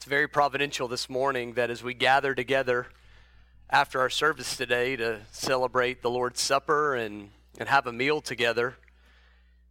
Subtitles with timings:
[0.00, 2.86] It's very providential this morning that as we gather together
[3.68, 7.28] after our service today to celebrate the Lord's Supper and,
[7.58, 8.76] and have a meal together,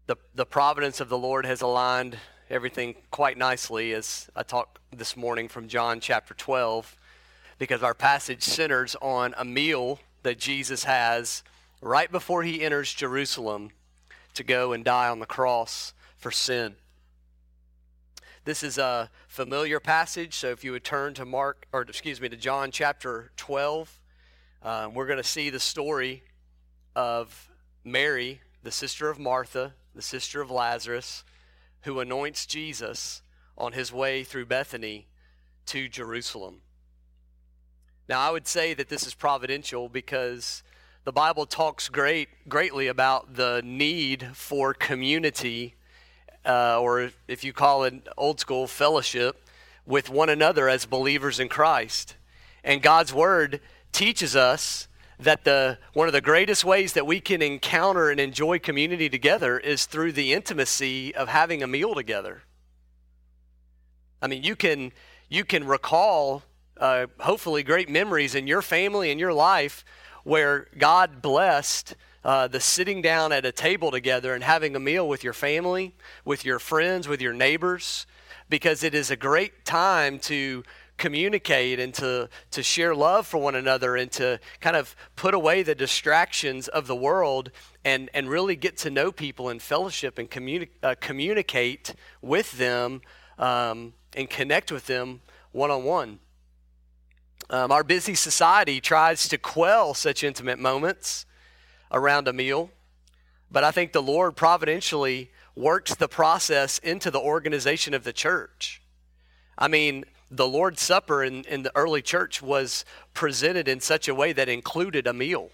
[0.06, 2.16] the, the providence of the Lord has aligned
[2.48, 6.96] everything quite nicely as I talk this morning from John chapter 12,
[7.58, 11.42] because our passage centers on a meal that Jesus has
[11.82, 13.72] right before he enters Jerusalem
[14.36, 16.76] to go and die on the cross for sin.
[18.50, 22.30] This is a familiar passage, so if you would turn to Mark, or excuse me,
[22.30, 24.00] to John chapter 12,
[24.64, 26.24] uh, we're going to see the story
[26.96, 27.48] of
[27.84, 31.24] Mary, the sister of Martha, the sister of Lazarus,
[31.82, 33.22] who anoints Jesus
[33.56, 35.06] on his way through Bethany
[35.68, 36.62] to Jerusalem.
[38.08, 40.64] Now, I would say that this is providential because
[41.04, 45.76] the Bible talks great, greatly about the need for community
[46.50, 49.46] uh, or if you call it old school, fellowship
[49.86, 52.16] with one another as believers in Christ.
[52.64, 53.62] And God's Word
[53.92, 54.88] teaches us
[55.20, 59.60] that the one of the greatest ways that we can encounter and enjoy community together
[59.60, 62.42] is through the intimacy of having a meal together.
[64.22, 64.92] I mean, you can
[65.30, 66.44] you can recall
[66.78, 69.86] uh, hopefully great memories in your family and your life
[70.24, 75.08] where God blessed uh, the sitting down at a table together and having a meal
[75.08, 75.96] with your family,
[76.26, 78.06] with your friends, with your neighbors,
[78.50, 80.64] because it is a great time to
[80.98, 85.64] communicate and to, to share love for one another and to kind of put away
[85.64, 87.52] the distractions of the world
[87.86, 93.02] and, and really get to know people and fellowship and communi- uh, communicate with them
[93.38, 96.20] um, and connect with them one on one.
[97.50, 101.26] Our busy society tries to quell such intimate moments
[101.92, 102.72] around a meal.
[103.52, 108.82] But I think the Lord providentially works the process into the organization of the church.
[109.58, 114.16] I mean, the Lord's Supper in, in the early church was presented in such a
[114.16, 115.50] way that included a meal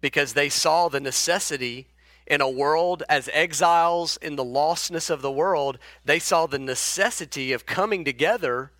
[0.00, 1.88] because they saw the necessity
[2.26, 7.52] in a world as exiles in the lostness of the world, they saw the necessity
[7.52, 8.72] of coming together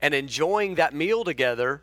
[0.00, 1.82] and enjoying that meal together,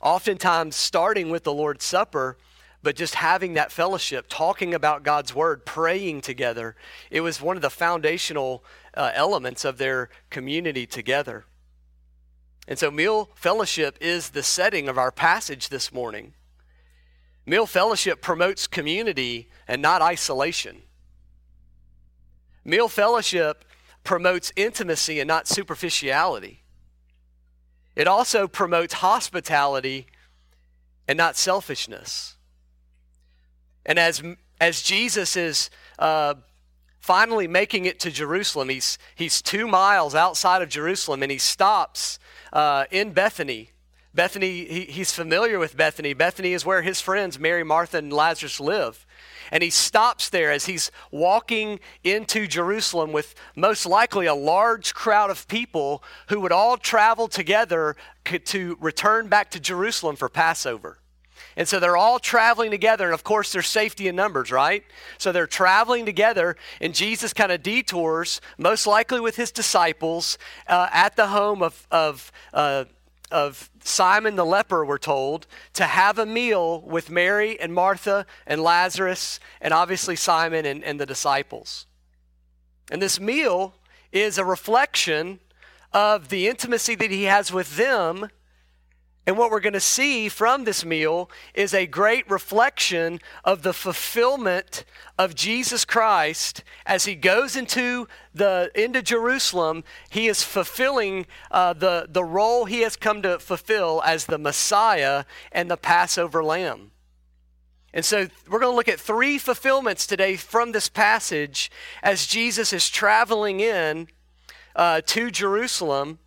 [0.00, 2.36] oftentimes starting with the Lord's Supper
[2.84, 6.76] but just having that fellowship, talking about God's word, praying together,
[7.10, 8.62] it was one of the foundational
[8.92, 11.46] uh, elements of their community together.
[12.68, 16.34] And so, meal fellowship is the setting of our passage this morning.
[17.46, 20.82] Meal fellowship promotes community and not isolation.
[22.64, 23.64] Meal fellowship
[24.02, 26.62] promotes intimacy and not superficiality.
[27.96, 30.06] It also promotes hospitality
[31.08, 32.33] and not selfishness.
[33.86, 34.22] And as,
[34.60, 36.34] as Jesus is uh,
[37.00, 42.18] finally making it to Jerusalem, he's, he's two miles outside of Jerusalem and he stops
[42.52, 43.70] uh, in Bethany.
[44.14, 46.14] Bethany, he, he's familiar with Bethany.
[46.14, 49.04] Bethany is where his friends, Mary, Martha, and Lazarus, live.
[49.50, 55.30] And he stops there as he's walking into Jerusalem with most likely a large crowd
[55.30, 60.98] of people who would all travel together to return back to Jerusalem for Passover.
[61.56, 63.06] And so they're all traveling together.
[63.06, 64.84] And of course, there's safety in numbers, right?
[65.18, 70.88] So they're traveling together, and Jesus kind of detours, most likely with his disciples, uh,
[70.92, 72.84] at the home of, of, uh,
[73.30, 78.62] of Simon the leper, we're told, to have a meal with Mary and Martha and
[78.62, 81.86] Lazarus, and obviously Simon and, and the disciples.
[82.90, 83.74] And this meal
[84.12, 85.40] is a reflection
[85.92, 88.28] of the intimacy that he has with them
[89.26, 93.72] and what we're going to see from this meal is a great reflection of the
[93.72, 94.84] fulfillment
[95.18, 99.82] of Jesus Christ as he goes into the into Jerusalem.
[100.10, 105.24] He is fulfilling uh, the the role he has come to fulfill as the Messiah
[105.52, 106.90] and the Passover Lamb.
[107.94, 111.70] And so we're going to look at three fulfillments today from this passage
[112.02, 114.08] as Jesus is traveling in
[114.76, 116.18] uh, to Jerusalem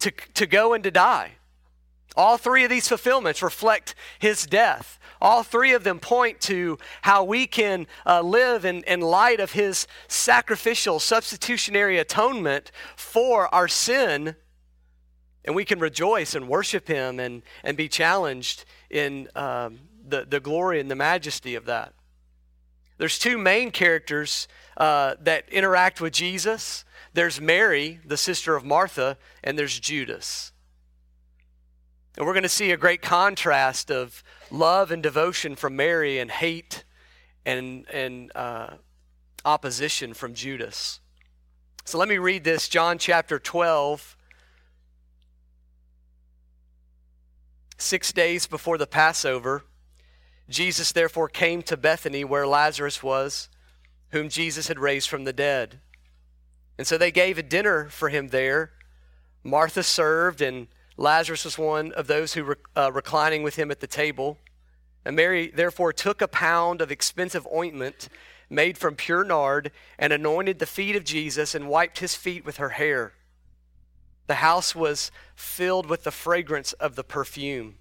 [0.00, 1.36] to to go and to die.
[2.16, 4.98] All three of these fulfillments reflect his death.
[5.20, 9.52] All three of them point to how we can uh, live in, in light of
[9.52, 14.36] his sacrificial, substitutionary atonement for our sin.
[15.44, 20.40] And we can rejoice and worship him and, and be challenged in um, the, the
[20.40, 21.94] glory and the majesty of that.
[22.98, 29.18] There's two main characters uh, that interact with Jesus there's Mary, the sister of Martha,
[29.44, 30.52] and there's Judas.
[32.16, 36.30] And we're going to see a great contrast of love and devotion from Mary and
[36.30, 36.84] hate
[37.46, 38.74] and, and uh,
[39.44, 41.00] opposition from Judas.
[41.84, 44.16] So let me read this John chapter 12.
[47.78, 49.64] Six days before the Passover,
[50.48, 53.48] Jesus therefore came to Bethany where Lazarus was,
[54.10, 55.80] whom Jesus had raised from the dead.
[56.78, 58.72] And so they gave a dinner for him there.
[59.42, 63.80] Martha served, and Lazarus was one of those who were uh, reclining with him at
[63.80, 64.38] the table.
[65.04, 68.08] And Mary therefore took a pound of expensive ointment
[68.48, 72.58] made from pure nard and anointed the feet of Jesus and wiped his feet with
[72.58, 73.14] her hair.
[74.26, 77.76] The house was filled with the fragrance of the perfume.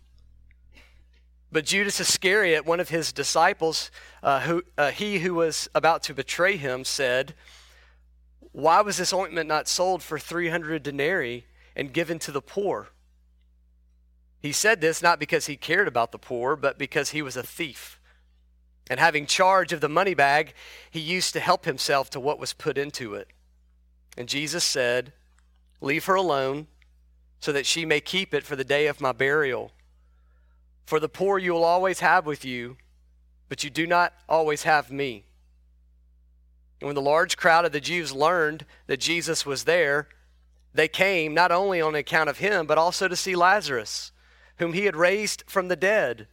[1.52, 3.92] But Judas Iscariot, one of his disciples,
[4.24, 7.36] uh, who, uh, he who was about to betray him, said,
[8.54, 12.90] Why was this ointment not sold for 300 denarii and given to the poor?
[14.42, 17.44] He said this not because he cared about the poor, but because he was a
[17.44, 18.00] thief.
[18.90, 20.54] And having charge of the money bag,
[20.90, 23.28] he used to help himself to what was put into it.
[24.18, 25.14] And Jesus said,
[25.80, 26.68] Leave her alone,
[27.40, 29.72] so that she may keep it for the day of my burial.
[30.86, 32.78] For the poor you will always have with you,
[33.50, 35.26] but you do not always have me.
[36.80, 40.08] And when the large crowd of the Jews learned that Jesus was there,
[40.74, 44.12] they came not only on account of him, but also to see Lazarus,
[44.62, 46.28] whom he had raised from the dead.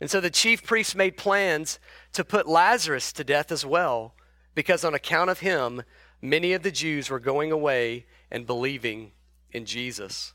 [0.00, 1.78] And so the chief priests made plans
[2.12, 4.16] to put Lazarus to death as well,
[4.56, 5.84] because on account of him,
[6.20, 9.12] many of the Jews were going away and believing
[9.52, 10.32] in Jesus.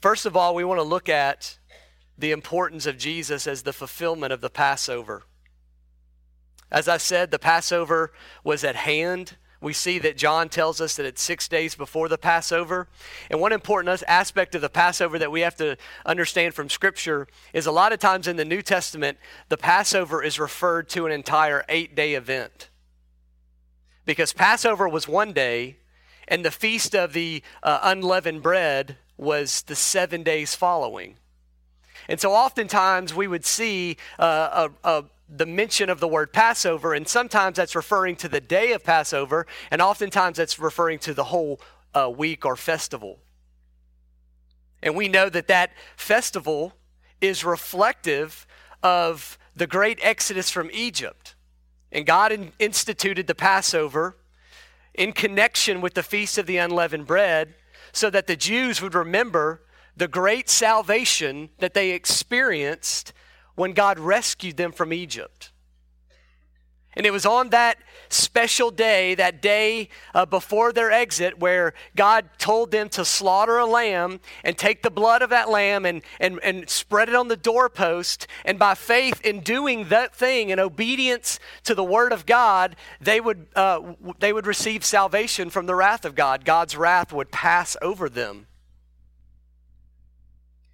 [0.00, 1.60] First of all, we want to look at
[2.18, 5.22] the importance of Jesus as the fulfillment of the Passover.
[6.72, 8.12] As I said, the Passover
[8.42, 9.36] was at hand.
[9.60, 12.86] We see that John tells us that it's six days before the Passover.
[13.28, 15.76] And one important aspect of the Passover that we have to
[16.06, 19.18] understand from Scripture is a lot of times in the New Testament,
[19.48, 22.70] the Passover is referred to an entire eight day event
[24.08, 25.76] because Passover was one day,
[26.26, 31.16] and the feast of the uh, unleavened bread was the seven days following.
[32.08, 36.94] And so, oftentimes, we would see uh, a, a the mention of the word Passover,
[36.94, 41.24] and sometimes that's referring to the day of Passover, and oftentimes that's referring to the
[41.24, 41.60] whole
[41.94, 43.18] uh, week or festival.
[44.82, 46.74] And we know that that festival
[47.20, 48.46] is reflective
[48.82, 51.34] of the great exodus from Egypt.
[51.90, 54.16] And God in, instituted the Passover
[54.94, 57.54] in connection with the Feast of the Unleavened Bread
[57.92, 59.62] so that the Jews would remember
[59.96, 63.12] the great salvation that they experienced
[63.58, 65.50] when God rescued them from Egypt.
[66.94, 67.78] And it was on that
[68.08, 73.66] special day, that day uh, before their exit, where God told them to slaughter a
[73.66, 77.36] lamb and take the blood of that lamb and, and, and spread it on the
[77.36, 78.26] doorpost.
[78.44, 83.20] And by faith in doing that thing, in obedience to the word of God, they
[83.20, 86.44] would, uh, they would receive salvation from the wrath of God.
[86.44, 88.46] God's wrath would pass over them.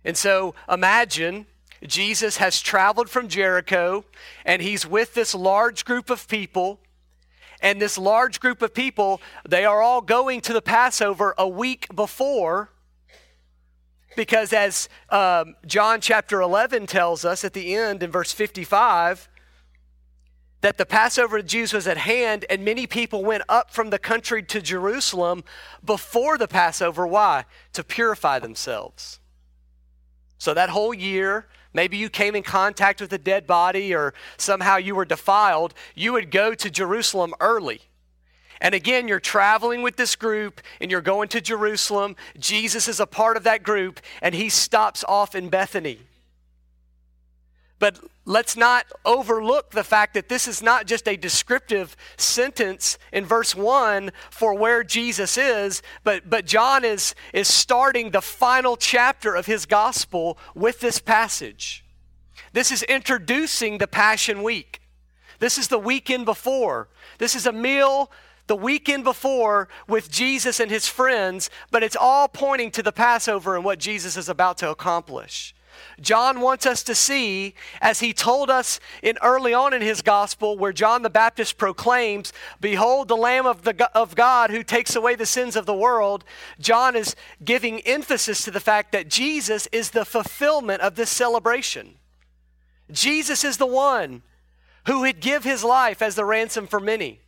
[0.04, 1.46] And so imagine
[1.86, 4.04] Jesus has traveled from Jericho
[4.44, 6.80] and he's with this large group of people.
[7.60, 11.86] And this large group of people, they are all going to the Passover a week
[11.94, 12.70] before.
[14.16, 19.28] Because as um, John chapter 11 tells us at the end in verse 55,
[20.64, 23.90] that the Passover of the Jews was at hand, and many people went up from
[23.90, 25.44] the country to Jerusalem
[25.84, 27.06] before the Passover.
[27.06, 27.44] Why?
[27.74, 29.20] To purify themselves.
[30.38, 34.76] So that whole year, maybe you came in contact with a dead body or somehow
[34.76, 37.82] you were defiled, you would go to Jerusalem early.
[38.60, 42.16] And again, you're traveling with this group and you're going to Jerusalem.
[42.38, 45.98] Jesus is a part of that group and he stops off in Bethany.
[47.78, 53.24] But let's not overlook the fact that this is not just a descriptive sentence in
[53.24, 59.34] verse 1 for where Jesus is, but, but John is, is starting the final chapter
[59.34, 61.84] of his gospel with this passage.
[62.52, 64.80] This is introducing the Passion Week.
[65.40, 66.88] This is the weekend before.
[67.18, 68.10] This is a meal
[68.46, 73.56] the weekend before with Jesus and his friends, but it's all pointing to the Passover
[73.56, 75.53] and what Jesus is about to accomplish.
[76.00, 80.56] John wants us to see, as he told us in early on in his gospel,
[80.56, 85.14] where John the Baptist proclaims, Behold the Lamb of, the, of God who takes away
[85.14, 86.24] the sins of the world.
[86.58, 91.96] John is giving emphasis to the fact that Jesus is the fulfillment of this celebration.
[92.90, 94.22] Jesus is the one
[94.86, 97.20] who would give his life as the ransom for many.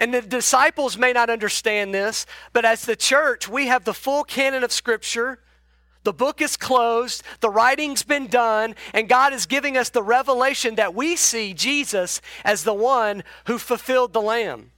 [0.00, 2.24] And the disciples may not understand this,
[2.54, 5.40] but as the church, we have the full canon of Scripture
[6.02, 10.76] the book is closed, the writing's been done, and God is giving us the revelation
[10.76, 14.72] that we see Jesus as the one who fulfilled the Lamb.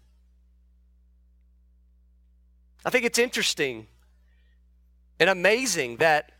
[2.84, 3.86] I think it's interesting
[5.20, 6.32] And amazing that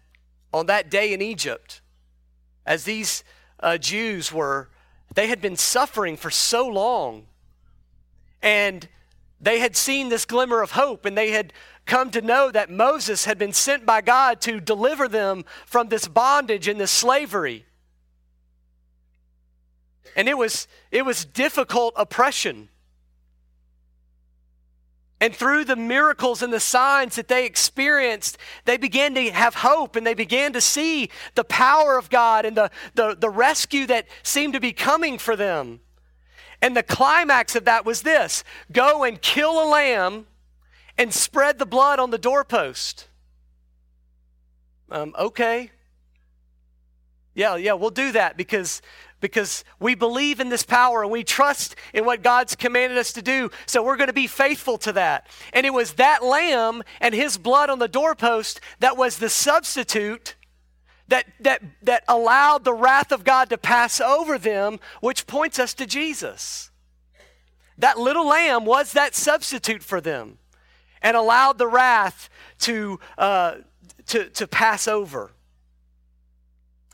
[0.53, 1.81] on that day in Egypt,
[2.67, 3.23] as these
[3.61, 4.71] uh, Jews were,
[5.15, 7.27] they had been suffering for so long.
[8.43, 8.89] And
[9.41, 11.53] they had seen this glimmer of hope and they had
[11.87, 16.07] come to know that Moses had been sent by God to deliver them from this
[16.09, 17.67] bondage and this slavery.
[20.17, 22.69] And it was, it was difficult oppression.
[25.21, 29.95] And through the miracles and the signs that they experienced, they began to have hope
[29.95, 34.09] and they began to see the power of God and the, the, the rescue that
[34.25, 35.81] seemed to be coming for them.
[36.61, 40.27] And the climax of that was this go and kill a lamb
[40.99, 43.09] and spread the blood on the doorpost.
[44.91, 45.71] Um, okay.
[47.35, 48.83] Yeah, yeah, we'll do that because
[49.21, 53.23] because we believe in this power and we trust in what God's commanded us to
[53.23, 53.51] do.
[53.67, 55.29] So we're going to be faithful to that.
[55.53, 60.35] And it was that lamb and his blood on the doorpost that was the substitute
[61.07, 65.73] that, that, that allowed the wrath of God to pass over them, which points us
[65.75, 66.73] to Jesus.
[67.79, 70.39] That little lamb was that substitute for them
[71.03, 72.31] and allowed the wrath
[72.61, 73.57] to, uh,
[74.07, 75.33] to, to pass over.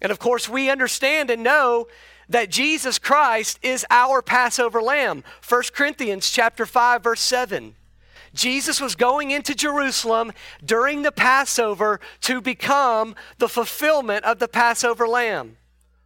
[0.00, 1.88] And of course, we understand and know
[2.28, 5.24] that Jesus Christ is our Passover lamb.
[5.46, 7.74] 1 Corinthians chapter 5 verse 7.
[8.34, 10.32] Jesus was going into Jerusalem
[10.64, 15.56] during the Passover to become the fulfillment of the Passover lamb.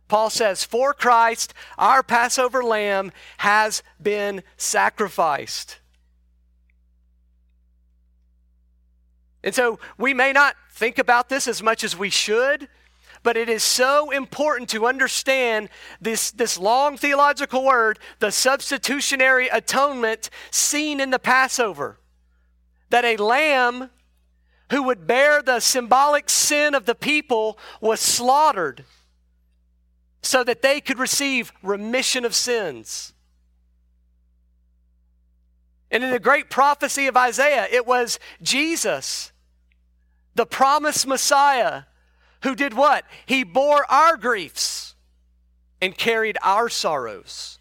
[0.09, 5.79] Paul says, For Christ, our Passover lamb has been sacrificed.
[9.45, 12.69] And so we may not think about this as much as we should,
[13.23, 15.69] but it is so important to understand
[16.01, 21.99] this, this long theological word, the substitutionary atonement seen in the Passover.
[22.91, 23.91] That a lamb
[24.71, 28.85] who would bear the symbolic sin of the people was slaughtered
[30.23, 33.13] so that they could receive remission of sins.
[35.91, 39.32] And in the great prophecy of Isaiah, it was Jesus
[40.35, 41.83] the promised Messiah,
[42.43, 43.05] who did what?
[43.27, 44.95] He bore our griefs
[45.81, 47.59] and carried our sorrows.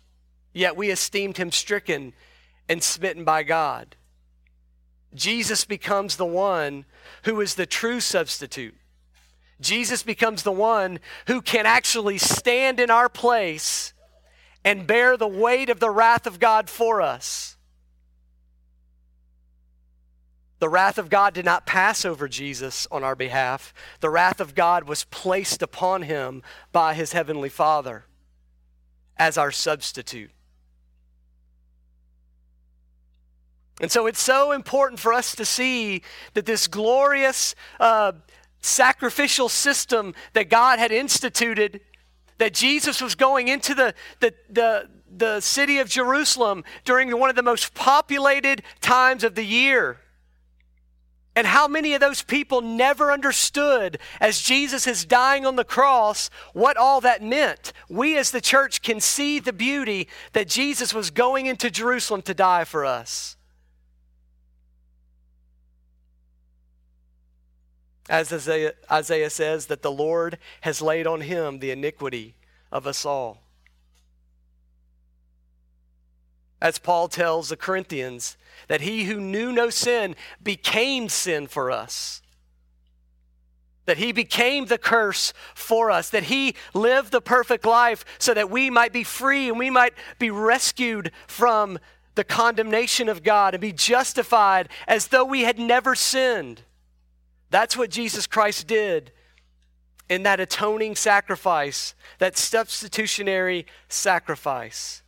[0.54, 2.13] Yet we esteemed him stricken
[2.68, 3.96] and smitten by God.
[5.13, 6.86] Jesus becomes the one
[7.24, 8.75] who is the true substitute.
[9.60, 13.94] Jesus becomes the one who can actually stand in our place
[14.63, 17.58] and bear the weight of the wrath of God for us.
[20.62, 23.74] The wrath of God did not pass over Jesus on our behalf.
[24.00, 28.06] The wrath of God was placed upon him by his heavenly Father
[29.18, 30.30] as our substitute.
[33.82, 36.03] And so it's so important for us to see
[36.36, 38.12] that this glorious uh,
[38.62, 41.82] sacrificial system that God had instituted,
[42.38, 47.36] that Jesus was going into the, the, the, the city of Jerusalem during one of
[47.36, 49.98] the most populated times of the year
[51.36, 56.30] and how many of those people never understood as Jesus is dying on the cross
[56.54, 57.72] what all that meant?
[57.90, 62.34] We as the church can see the beauty that Jesus was going into Jerusalem to
[62.34, 63.38] die for us.
[68.10, 72.36] As Isaiah, Isaiah says, that the Lord has laid on him the iniquity
[72.70, 73.42] of us all.
[76.62, 78.38] As Paul tells the Corinthians,
[78.68, 82.22] that he who knew no sin became sin for us.
[83.86, 88.51] That he became the curse for us, that he lived the perfect life so that
[88.51, 91.80] we might be free and we might be rescued from
[92.15, 96.62] the condemnation of God and be justified as though we had never sinned.
[97.50, 99.12] That's what Jesus Christ did
[100.10, 105.01] in that atoning sacrifice, that substitutionary sacrifice.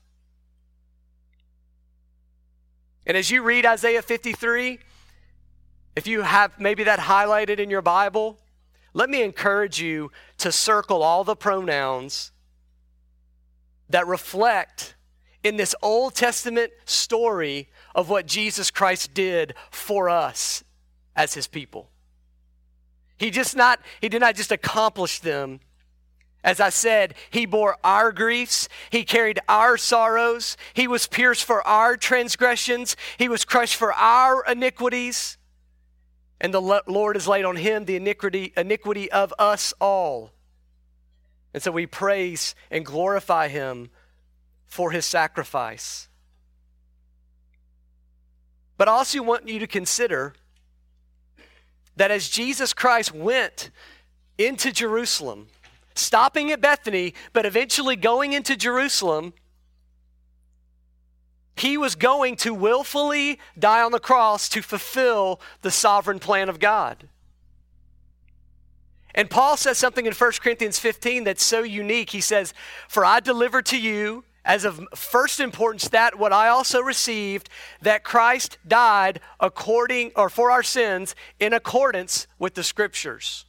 [3.06, 4.80] And as you read Isaiah 53,
[5.96, 8.38] if you have maybe that highlighted in your Bible,
[8.94, 12.32] let me encourage you to circle all the pronouns
[13.90, 14.96] that reflect
[15.44, 20.64] in this Old Testament story of what Jesus Christ did for us
[21.16, 21.90] as his people.
[23.18, 25.60] He just not he did not just accomplish them
[26.44, 28.68] as I said, he bore our griefs.
[28.90, 30.58] He carried our sorrows.
[30.74, 32.98] He was pierced for our transgressions.
[33.18, 35.38] He was crushed for our iniquities.
[36.42, 40.32] And the Lord has laid on him the iniquity, iniquity of us all.
[41.54, 43.90] And so we praise and glorify him
[44.66, 46.10] for his sacrifice.
[48.76, 50.34] But I also want you to consider
[51.96, 53.70] that as Jesus Christ went
[54.38, 55.48] into Jerusalem,
[55.96, 59.34] stopping at Bethany, but eventually going into Jerusalem,
[61.56, 66.60] he was going to willfully die on the cross to fulfill the sovereign plan of
[66.60, 67.08] God.
[69.16, 72.10] And Paul says something in 1 Corinthians 15 that's so unique.
[72.10, 72.54] He says,
[72.88, 77.50] For I delivered to you as of first importance that what I also received,
[77.82, 83.46] that Christ died according or for our sins in accordance with the scriptures.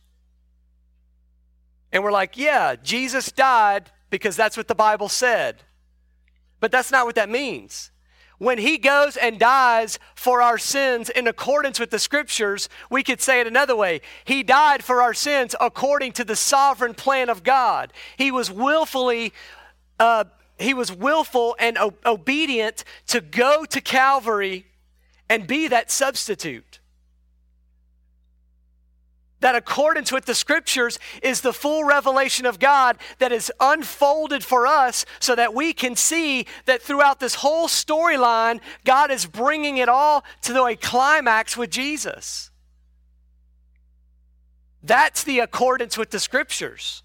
[1.95, 5.63] And we're like, yeah, Jesus died because that's what the Bible said.
[6.59, 7.93] But that's not what that means.
[8.39, 13.21] When he goes and dies for our sins in accordance with the scriptures, we could
[13.21, 14.01] say it another way.
[14.25, 17.93] He died for our sins according to the sovereign plan of God.
[18.19, 19.33] He was willfully
[20.01, 20.25] uh,
[20.59, 24.67] he was willful and o- obedient to go to Calvary
[25.29, 26.81] and be that substitute.
[29.45, 34.67] That accordance with the scriptures is the full revelation of God that is unfolded for
[34.67, 39.91] us so that we can see that throughout this whole storyline, God is bringing it
[39.91, 42.51] all to a climax with Jesus.
[44.83, 47.03] That's the accordance with the scriptures.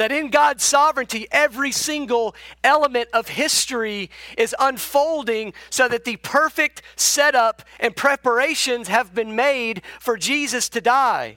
[0.00, 6.80] That in God's sovereignty, every single element of history is unfolding so that the perfect
[6.96, 11.36] setup and preparations have been made for Jesus to die.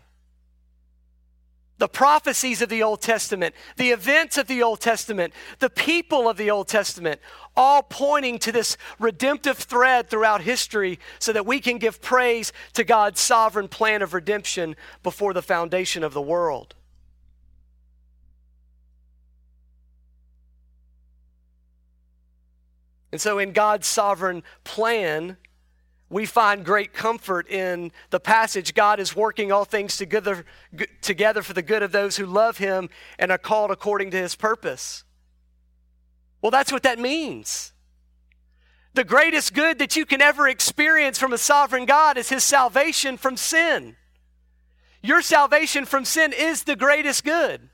[1.77, 6.37] The prophecies of the Old Testament, the events of the Old Testament, the people of
[6.37, 7.19] the Old Testament,
[7.57, 12.85] all pointing to this redemptive thread throughout history so that we can give praise to
[12.85, 16.75] God's sovereign plan of redemption before the foundation of the world.
[23.13, 25.37] And so, in God's sovereign plan,
[26.09, 30.45] we find great comfort in the passage God is working all things together,
[31.03, 34.35] together for the good of those who love Him and are called according to His
[34.35, 35.03] purpose.
[36.41, 37.73] Well, that's what that means.
[38.95, 43.17] The greatest good that you can ever experience from a sovereign God is His salvation
[43.17, 43.95] from sin.
[45.03, 47.69] Your salvation from sin is the greatest good.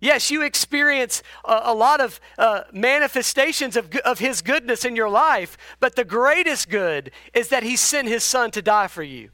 [0.00, 5.10] Yes, you experience a, a lot of uh, manifestations of, of His goodness in your
[5.10, 9.30] life, but the greatest good is that He sent His Son to die for you.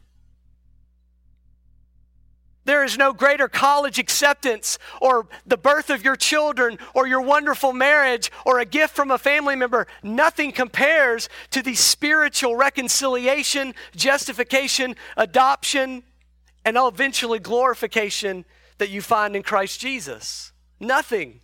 [2.67, 7.75] There is no greater college acceptance or the birth of your children or your wonderful
[7.75, 9.87] marriage or a gift from a family member.
[10.03, 16.05] Nothing compares to the spiritual reconciliation, justification, adoption,
[16.65, 18.47] and eventually glorification
[18.79, 20.54] that you find in Christ Jesus.
[20.85, 21.41] Nothing.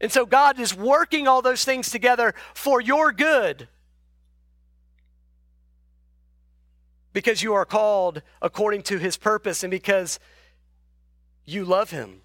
[0.00, 3.68] And so God is working all those things together for your good.
[7.12, 10.18] Because you are called according to his purpose and because
[11.44, 12.23] you love him.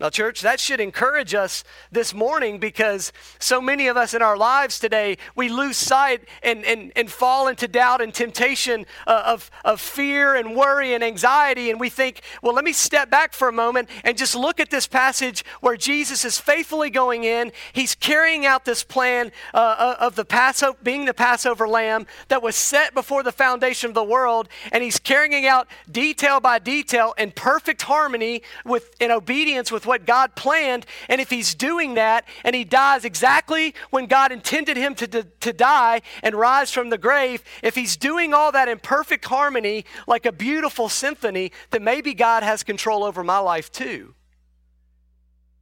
[0.00, 4.36] Now, church, that should encourage us this morning because so many of us in our
[4.36, 9.52] lives today, we lose sight and, and, and fall into doubt and temptation uh, of,
[9.64, 11.70] of fear and worry and anxiety.
[11.70, 14.68] And we think, well, let me step back for a moment and just look at
[14.68, 17.52] this passage where Jesus is faithfully going in.
[17.72, 22.42] He's carrying out this plan uh, uh of the Passover, being the Passover lamb that
[22.42, 24.48] was set before the foundation of the world.
[24.72, 30.00] And he's carrying out detail by detail in perfect harmony with, in obedience with with
[30.00, 30.86] what God planned.
[31.08, 35.24] And if he's doing that and he dies exactly when God intended him to, to,
[35.24, 39.84] to die and rise from the grave, if he's doing all that in perfect harmony,
[40.06, 44.14] like a beautiful symphony, then maybe God has control over my life too.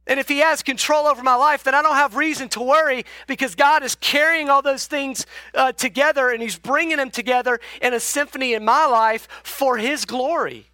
[0.05, 3.05] And if he has control over my life, then I don't have reason to worry
[3.25, 7.93] because God is carrying all those things uh, together and he's bringing them together in
[7.93, 10.69] a symphony in my life for his glory.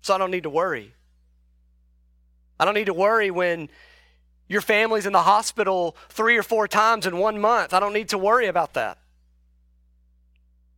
[0.00, 0.95] So I don't need to worry.
[2.58, 3.68] I don't need to worry when
[4.48, 7.74] your family's in the hospital three or four times in one month.
[7.74, 8.98] I don't need to worry about that.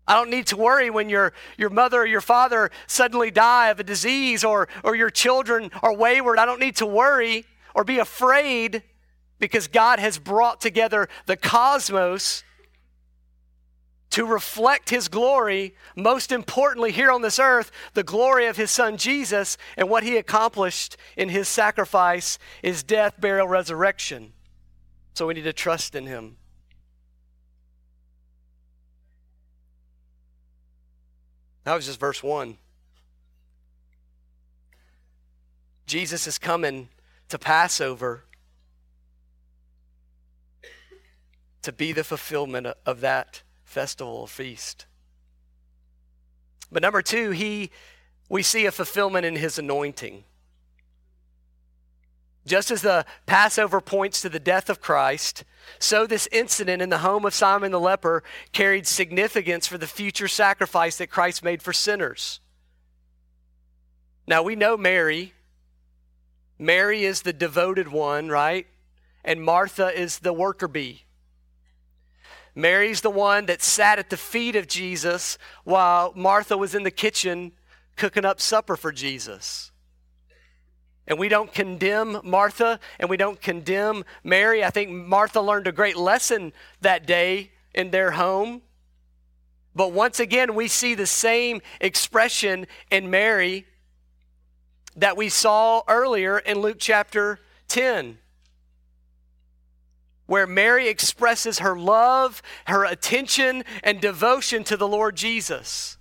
[0.06, 3.78] I don't need to worry when your, your mother or your father suddenly die of
[3.78, 6.38] a disease or, or your children are wayward.
[6.38, 8.82] I don't need to worry or be afraid
[9.38, 12.42] because God has brought together the cosmos
[14.10, 18.96] to reflect his glory, most importantly, here on this earth, the glory of his son
[18.96, 24.32] Jesus and what he accomplished in his sacrifice, his death, burial, resurrection.
[25.14, 26.36] So we need to trust in him.
[31.64, 32.56] That was just verse 1.
[35.86, 36.88] Jesus is coming
[37.28, 38.24] to Passover
[41.62, 44.86] to be the fulfillment of that festival feast.
[46.72, 47.70] But number two, he,
[48.28, 50.24] we see a fulfillment in his anointing.
[52.46, 55.44] Just as the Passover points to the death of Christ,
[55.78, 60.28] so this incident in the home of Simon the leper carried significance for the future
[60.28, 62.40] sacrifice that Christ made for sinners.
[64.26, 65.34] Now we know Mary.
[66.58, 68.66] Mary is the devoted one, right?
[69.22, 71.04] And Martha is the worker bee.
[72.58, 76.90] Mary's the one that sat at the feet of Jesus while Martha was in the
[76.90, 77.52] kitchen
[77.94, 79.70] cooking up supper for Jesus.
[81.06, 84.64] And we don't condemn Martha and we don't condemn Mary.
[84.64, 88.62] I think Martha learned a great lesson that day in their home.
[89.72, 93.66] But once again, we see the same expression in Mary
[94.96, 98.18] that we saw earlier in Luke chapter 10
[100.28, 105.96] where Mary expresses her love, her attention, and devotion to the Lord Jesus.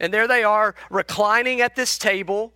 [0.00, 2.54] And there they are, reclining at this table.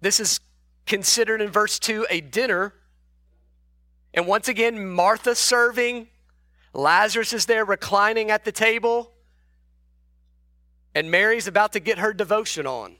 [0.00, 0.40] This is
[0.84, 2.74] considered in verse 2 a dinner.
[4.12, 6.08] And once again, Martha serving.
[6.74, 9.12] Lazarus is there reclining at the table.
[10.92, 12.96] And Mary's about to get her devotion on.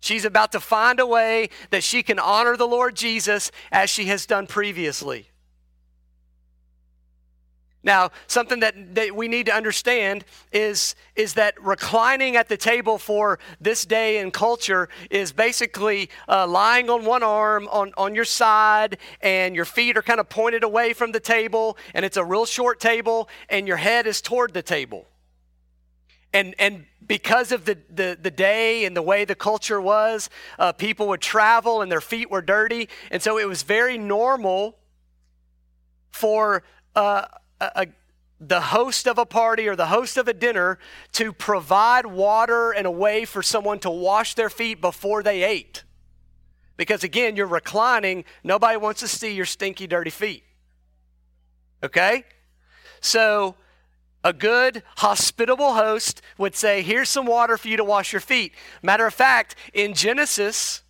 [0.00, 4.06] She's about to find a way that she can honor the Lord Jesus as she
[4.06, 5.30] has done previously.
[7.82, 12.98] Now, something that, that we need to understand is, is that reclining at the table
[12.98, 18.26] for this day and culture is basically uh, lying on one arm on, on your
[18.26, 22.24] side, and your feet are kind of pointed away from the table, and it's a
[22.24, 25.06] real short table, and your head is toward the table.
[26.32, 30.72] And, and because of the, the, the day and the way the culture was, uh,
[30.72, 32.88] people would travel and their feet were dirty.
[33.10, 34.78] And so it was very normal
[36.10, 36.62] for
[36.94, 37.26] uh,
[37.60, 37.86] a, a,
[38.40, 40.78] the host of a party or the host of a dinner
[41.12, 45.84] to provide water and a way for someone to wash their feet before they ate.
[46.76, 50.44] Because again, you're reclining, nobody wants to see your stinky, dirty feet.
[51.82, 52.24] Okay?
[53.00, 53.56] So,
[54.22, 58.54] a good, hospitable host would say, Here's some water for you to wash your feet.
[58.82, 60.82] Matter of fact, in Genesis,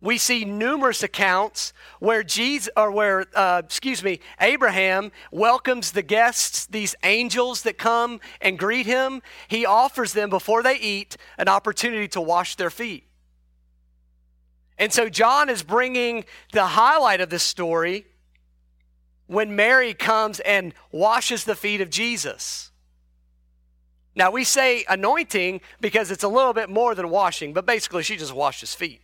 [0.00, 6.66] we see numerous accounts where Jesus, or where, uh, excuse me, Abraham welcomes the guests,
[6.66, 9.22] these angels that come and greet him.
[9.48, 13.04] He offers them before they eat an opportunity to wash their feet.
[14.78, 18.06] And so John is bringing the highlight of this story
[19.26, 22.70] when Mary comes and washes the feet of Jesus.
[24.14, 28.16] Now, we say anointing because it's a little bit more than washing, but basically, she
[28.16, 29.02] just washed his feet.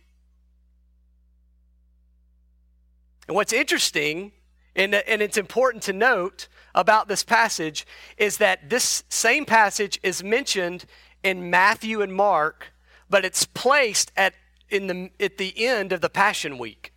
[3.27, 4.31] And what's interesting,
[4.75, 7.85] and, and it's important to note about this passage,
[8.17, 10.85] is that this same passage is mentioned
[11.23, 12.73] in Matthew and Mark,
[13.09, 14.33] but it's placed at,
[14.69, 16.92] in the, at the end of the Passion Week.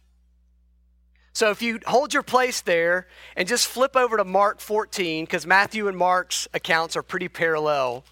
[1.36, 5.46] So if you hold your place there and just flip over to Mark 14, because
[5.46, 8.06] Matthew and Mark's accounts are pretty parallel.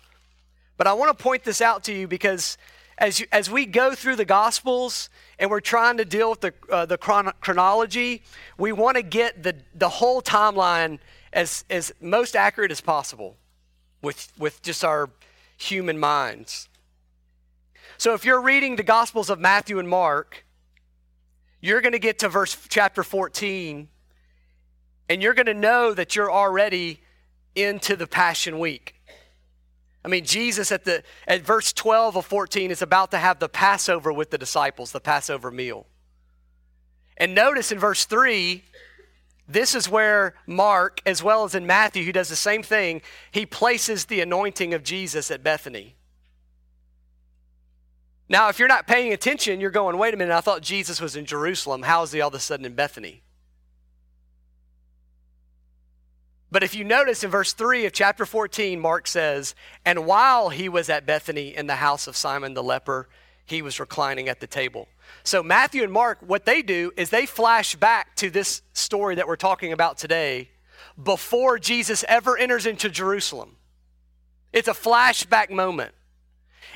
[0.76, 2.58] But I want to point this out to you because
[2.98, 5.08] as, you, as we go through the Gospels
[5.38, 8.22] and we're trying to deal with the, uh, the chron- chronology,
[8.58, 10.98] we want to get the, the whole timeline
[11.32, 13.38] as, as most accurate as possible
[14.02, 15.08] with, with just our
[15.56, 16.68] human minds.
[17.96, 20.43] So if you're reading the Gospels of Matthew and Mark,
[21.64, 23.88] you're going to get to verse chapter 14
[25.09, 27.00] and you're going to know that you're already
[27.55, 28.94] into the passion week.
[30.05, 33.48] I mean jesus at the at verse 12 of 14 is about to have the
[33.48, 35.87] passover with the disciples the passover meal.
[37.16, 38.62] And notice in verse 3
[39.48, 43.00] this is where mark as well as in matthew who does the same thing.
[43.31, 45.96] He places the anointing of jesus at bethany
[48.28, 51.14] now, if you're not paying attention, you're going, wait a minute, I thought Jesus was
[51.14, 51.82] in Jerusalem.
[51.82, 53.22] How is he all of a sudden in Bethany?
[56.50, 60.68] But if you notice in verse 3 of chapter 14, Mark says, And while he
[60.68, 63.08] was at Bethany in the house of Simon the leper,
[63.44, 64.88] he was reclining at the table.
[65.22, 69.26] So, Matthew and Mark, what they do is they flash back to this story that
[69.26, 70.50] we're talking about today
[71.02, 73.56] before Jesus ever enters into Jerusalem.
[74.52, 75.92] It's a flashback moment.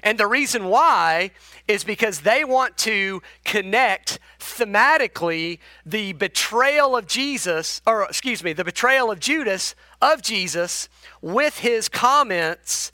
[0.03, 1.31] And the reason why
[1.67, 8.65] is because they want to connect thematically the betrayal of Jesus, or excuse me, the
[8.65, 10.89] betrayal of Judas of Jesus
[11.21, 12.93] with his comments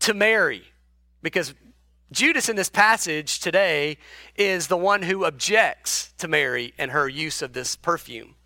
[0.00, 0.64] to Mary.
[1.22, 1.54] Because
[2.12, 3.98] Judas in this passage today
[4.36, 8.36] is the one who objects to Mary and her use of this perfume.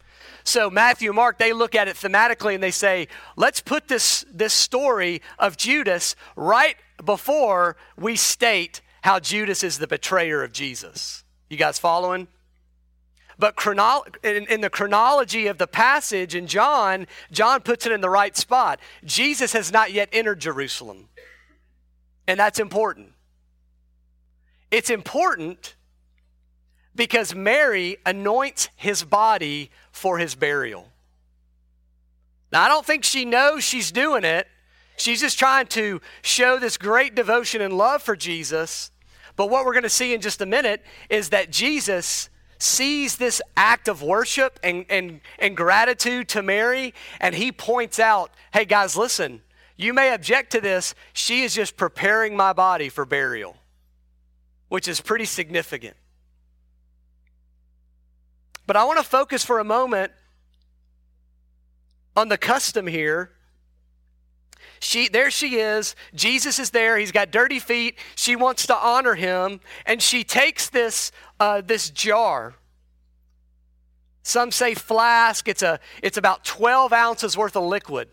[0.45, 4.53] So Matthew Mark, they look at it thematically and they say, let's put this, this
[4.53, 11.25] story of Judas right before we state how Judas is the betrayer of Jesus.
[11.49, 12.29] You guys following?
[13.39, 18.03] But chronolo- in, in, the chronology of the passage in John, John puts it in
[18.03, 18.81] the right spot.
[19.03, 21.09] Jesus has not yet entered Jerusalem.
[22.29, 23.13] And that's important.
[24.71, 25.75] It's important
[26.95, 30.89] because Mary anoints his body for his burial.
[32.53, 34.49] Now, I don't think she knows she's doing it.
[34.97, 38.91] She's just trying to show this great devotion and love for Jesus.
[39.37, 43.41] But what we're going to see in just a minute is that Jesus sees this
[43.57, 48.97] act of worship and, and, and gratitude to Mary, and he points out, hey, guys,
[48.97, 49.41] listen,
[49.77, 50.95] you may object to this.
[51.15, 53.57] She is just preparing my body for burial,
[54.69, 55.97] which is pretty significant.
[58.71, 60.13] But I want to focus for a moment
[62.17, 63.33] on the custom here.
[64.79, 65.97] She, there she is.
[66.15, 66.97] Jesus is there.
[66.97, 67.99] He's got dirty feet.
[68.15, 72.55] She wants to honor him, and she takes this uh, this jar.
[74.23, 75.49] Some say flask.
[75.49, 78.09] It's a it's about 12 ounces worth of liquid.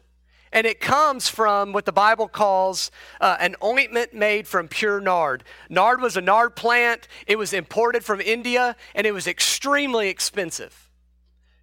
[0.52, 5.44] And it comes from what the Bible calls uh, an ointment made from pure nard.
[5.70, 10.90] Nard was a nard plant, it was imported from India, and it was extremely expensive.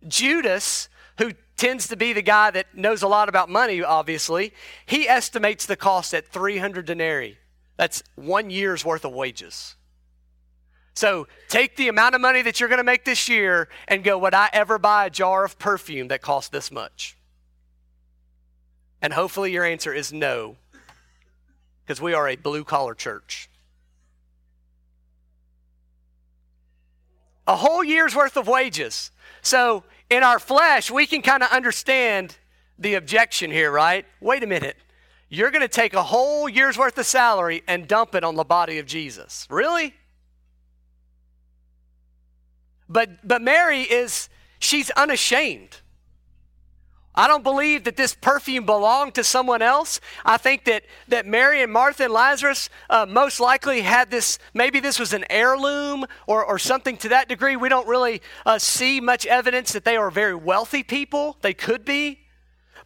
[0.06, 4.52] Judas, who tends to be the guy that knows a lot about money, obviously,
[4.84, 7.38] he estimates the cost at 300 denarii.
[7.76, 9.76] That's one year's worth of wages.
[10.94, 14.16] So take the amount of money that you're going to make this year and go,
[14.18, 17.16] would I ever buy a jar of perfume that costs this much?
[19.04, 20.56] And hopefully your answer is no,
[21.84, 23.50] because we are a blue collar church.
[27.46, 29.10] A whole year's worth of wages.
[29.42, 32.38] So in our flesh, we can kind of understand
[32.78, 34.06] the objection here, right?
[34.22, 34.78] Wait a minute.
[35.28, 38.44] You're going to take a whole year's worth of salary and dump it on the
[38.44, 39.46] body of Jesus.
[39.50, 39.92] Really?
[42.88, 45.82] But but Mary is she's unashamed.
[47.16, 50.00] I don't believe that this perfume belonged to someone else.
[50.24, 54.80] I think that, that Mary and Martha and Lazarus uh, most likely had this, maybe
[54.80, 57.54] this was an heirloom or, or something to that degree.
[57.54, 61.36] We don't really uh, see much evidence that they are very wealthy people.
[61.40, 62.20] They could be.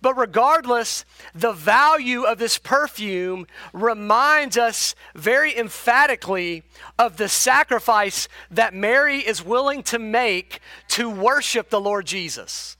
[0.00, 6.62] But regardless, the value of this perfume reminds us very emphatically
[6.98, 12.77] of the sacrifice that Mary is willing to make to worship the Lord Jesus.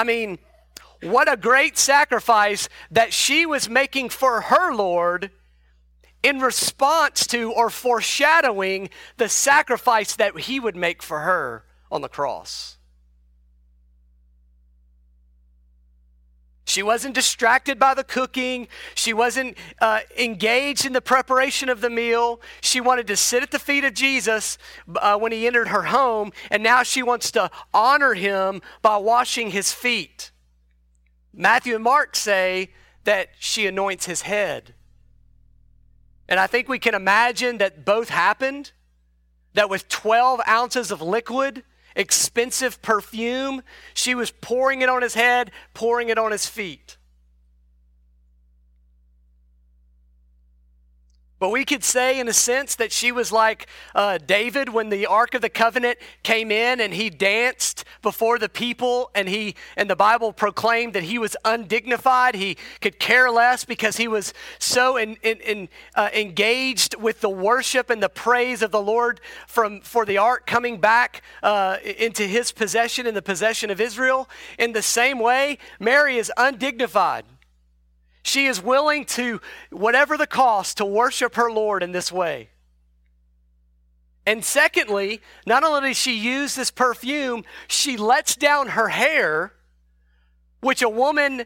[0.00, 0.38] I mean,
[1.02, 5.30] what a great sacrifice that she was making for her Lord
[6.22, 12.08] in response to or foreshadowing the sacrifice that he would make for her on the
[12.08, 12.78] cross.
[16.70, 18.68] She wasn't distracted by the cooking.
[18.94, 22.40] She wasn't uh, engaged in the preparation of the meal.
[22.60, 24.56] She wanted to sit at the feet of Jesus
[24.94, 29.50] uh, when he entered her home, and now she wants to honor him by washing
[29.50, 30.30] his feet.
[31.34, 32.70] Matthew and Mark say
[33.02, 34.74] that she anoints his head.
[36.28, 38.70] And I think we can imagine that both happened.
[39.54, 41.64] That with 12 ounces of liquid,
[41.96, 43.62] expensive perfume.
[43.94, 46.96] She was pouring it on his head, pouring it on his feet.
[51.40, 55.06] But we could say, in a sense, that she was like uh, David when the
[55.06, 59.88] Ark of the Covenant came in and he danced before the people, and he and
[59.88, 62.34] the Bible proclaimed that he was undignified.
[62.34, 67.30] He could care less because he was so in, in, in, uh, engaged with the
[67.30, 72.24] worship and the praise of the Lord from for the Ark coming back uh, into
[72.24, 74.28] his possession in the possession of Israel.
[74.58, 77.24] In the same way, Mary is undignified.
[78.22, 82.50] She is willing to, whatever the cost, to worship her Lord in this way.
[84.26, 89.54] And secondly, not only does she use this perfume, she lets down her hair,
[90.60, 91.44] which a woman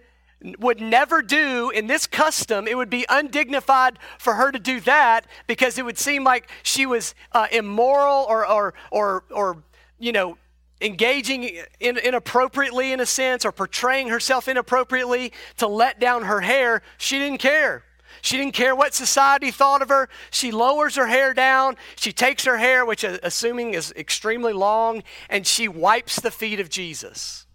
[0.58, 2.66] would never do in this custom.
[2.68, 6.84] It would be undignified for her to do that because it would seem like she
[6.84, 9.62] was uh, immoral or, or, or, or,
[9.98, 10.36] you know,
[10.84, 16.82] engaging in, inappropriately in a sense or portraying herself inappropriately to let down her hair,
[16.98, 17.84] she didn't care.
[18.20, 20.08] She didn't care what society thought of her.
[20.30, 21.76] She lowers her hair down.
[21.96, 26.60] She takes her hair, which uh, assuming is extremely long, and she wipes the feet
[26.60, 27.46] of Jesus.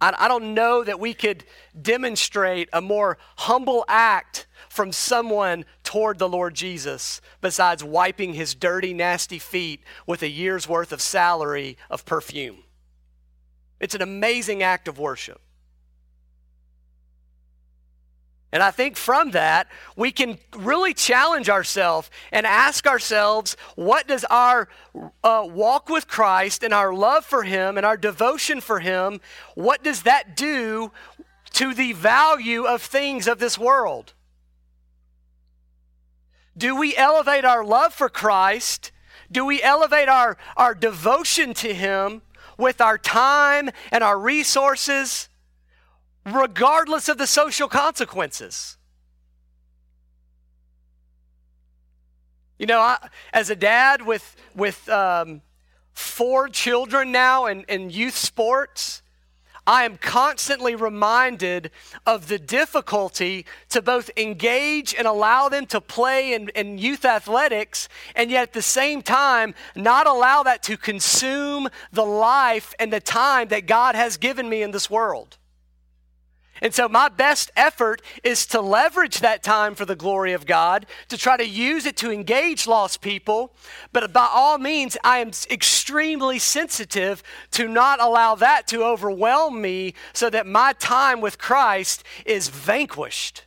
[0.00, 1.44] I, I don't know that we could
[1.80, 8.92] demonstrate a more humble act from someone toward the Lord Jesus besides wiping his dirty,
[8.92, 12.58] nasty feet with a year's worth of salary of perfume.
[13.80, 15.40] It's an amazing act of worship.
[18.52, 24.24] And I think from that, we can really challenge ourselves and ask ourselves what does
[24.24, 24.68] our
[25.24, 29.20] uh, walk with Christ and our love for Him and our devotion for Him,
[29.54, 30.92] what does that do
[31.54, 34.14] to the value of things of this world?
[36.56, 38.92] Do we elevate our love for Christ?
[39.30, 42.22] Do we elevate our, our devotion to Him
[42.56, 45.28] with our time and our resources?
[46.26, 48.76] regardless of the social consequences.
[52.58, 55.42] You know, I, as a dad with, with um,
[55.92, 59.02] four children now in, in youth sports,
[59.66, 61.70] I am constantly reminded
[62.06, 67.88] of the difficulty to both engage and allow them to play in, in, youth athletics,
[68.14, 73.00] and yet at the same time, not allow that to consume the life and the
[73.00, 75.36] time that God has given me in this world.
[76.62, 80.86] And so, my best effort is to leverage that time for the glory of God,
[81.08, 83.54] to try to use it to engage lost people.
[83.92, 89.94] But by all means, I am extremely sensitive to not allow that to overwhelm me
[90.12, 93.44] so that my time with Christ is vanquished.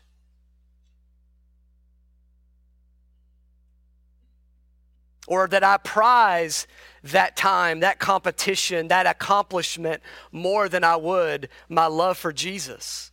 [5.28, 6.67] Or that I prize
[7.04, 13.12] that time, that competition, that accomplishment more than I would my love for Jesus.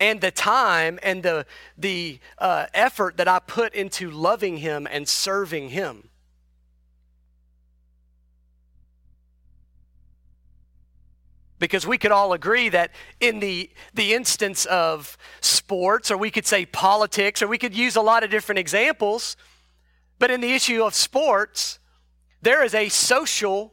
[0.00, 1.46] And the time and the,
[1.78, 6.08] the uh, effort that I put into loving Him and serving Him.
[11.62, 16.44] because we could all agree that in the, the instance of sports, or we could
[16.44, 19.36] say politics, or we could use a lot of different examples,
[20.18, 21.78] but in the issue of sports,
[22.42, 23.72] there is a social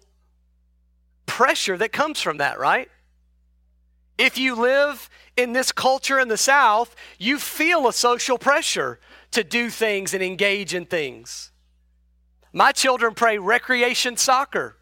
[1.25, 2.89] pressure that comes from that, right?
[4.17, 8.99] If you live in this culture in the South, you feel a social pressure
[9.31, 11.51] to do things and engage in things.
[12.51, 14.77] My children play recreation soccer,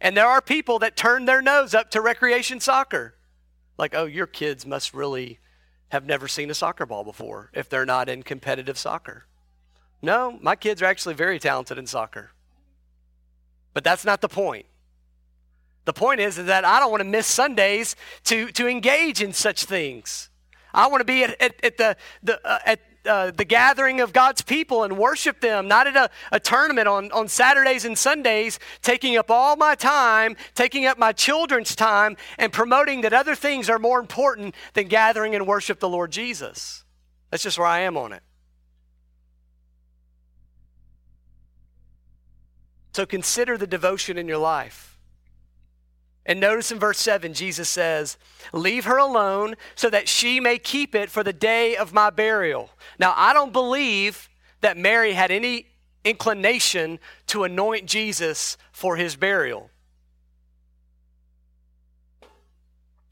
[0.00, 3.14] and there are people that turn their nose up to recreation soccer.
[3.78, 5.38] Like, oh, your kids must really
[5.88, 9.26] have never seen a soccer ball before if they're not in competitive soccer.
[10.02, 12.32] No, my kids are actually very talented in soccer.
[13.76, 14.64] But that's not the point.
[15.84, 19.34] The point is, is that I don't want to miss Sundays to, to engage in
[19.34, 20.30] such things.
[20.72, 24.14] I want to be at, at, at the, the, uh, at uh, the gathering of
[24.14, 28.58] God's people and worship them, not at a, a tournament on, on Saturdays and Sundays,
[28.80, 33.68] taking up all my time, taking up my children's time, and promoting that other things
[33.68, 36.82] are more important than gathering and worship the Lord Jesus.
[37.30, 38.22] That's just where I am on it.
[42.96, 44.98] So consider the devotion in your life.
[46.24, 48.16] And notice in verse 7, Jesus says,
[48.54, 52.70] Leave her alone so that she may keep it for the day of my burial.
[52.98, 54.30] Now, I don't believe
[54.62, 55.66] that Mary had any
[56.06, 59.68] inclination to anoint Jesus for his burial.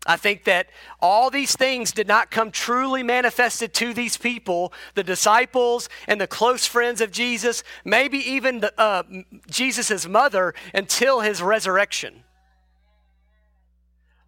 [0.07, 0.69] I think that
[1.01, 6.27] all these things did not come truly manifested to these people, the disciples and the
[6.27, 9.05] close friends of Jesus, maybe even uh,
[9.51, 12.25] Jesus' mother, until his resurrection.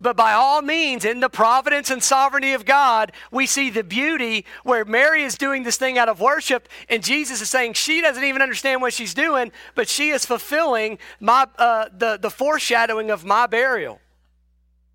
[0.01, 4.45] But by all means, in the providence and sovereignty of God, we see the beauty
[4.63, 8.25] where Mary is doing this thing out of worship, and Jesus is saying she doesn't
[8.25, 13.25] even understand what she's doing, but she is fulfilling my, uh, the, the foreshadowing of
[13.25, 14.01] my burial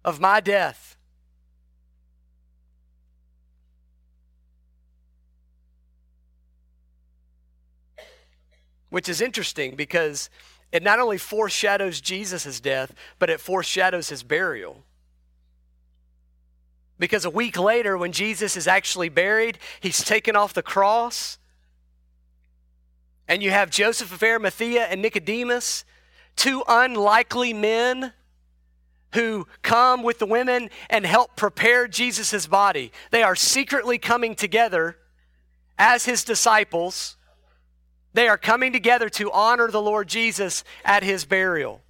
[0.03, 0.97] of my death.
[8.89, 10.29] Which is interesting because
[10.71, 14.83] it not only foreshadows Jesus' death, but it foreshadows his burial.
[16.97, 21.39] Because a week later, when Jesus is actually buried, he's taken off the cross.
[23.27, 25.83] And you have Joseph of Arimathea and Nicodemus,
[26.35, 28.13] two unlikely men
[29.13, 32.91] who come with the women and help prepare Jesus' body.
[33.11, 34.97] They are secretly coming together
[35.77, 37.17] as his disciples.
[38.13, 41.81] They are coming together to honor the Lord Jesus at his burial.